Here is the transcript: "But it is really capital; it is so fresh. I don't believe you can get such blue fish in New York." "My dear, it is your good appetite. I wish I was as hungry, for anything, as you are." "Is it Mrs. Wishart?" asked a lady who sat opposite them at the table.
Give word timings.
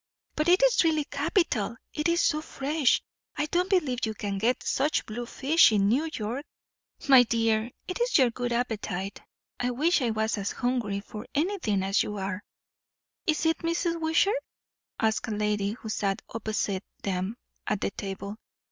"But 0.35 0.47
it 0.47 0.63
is 0.63 0.83
really 0.83 1.03
capital; 1.03 1.75
it 1.93 2.07
is 2.09 2.23
so 2.23 2.41
fresh. 2.41 2.99
I 3.35 3.45
don't 3.45 3.69
believe 3.69 4.03
you 4.07 4.15
can 4.15 4.39
get 4.39 4.63
such 4.63 5.05
blue 5.05 5.27
fish 5.27 5.71
in 5.71 5.87
New 5.89 6.09
York." 6.11 6.43
"My 7.07 7.21
dear, 7.21 7.69
it 7.87 8.01
is 8.01 8.17
your 8.17 8.31
good 8.31 8.51
appetite. 8.51 9.21
I 9.59 9.69
wish 9.69 10.01
I 10.01 10.09
was 10.09 10.39
as 10.39 10.53
hungry, 10.53 11.01
for 11.01 11.27
anything, 11.35 11.83
as 11.83 12.01
you 12.01 12.17
are." 12.17 12.43
"Is 13.27 13.45
it 13.45 13.59
Mrs. 13.59 14.01
Wishart?" 14.01 14.35
asked 14.99 15.27
a 15.27 15.35
lady 15.35 15.73
who 15.73 15.89
sat 15.89 16.23
opposite 16.33 16.83
them 17.03 17.37
at 17.67 17.81
the 17.81 17.91
table. 17.91 18.37